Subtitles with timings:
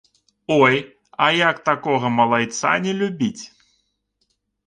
[0.61, 0.77] Ой,
[1.25, 3.43] а як такога малайца не любіць?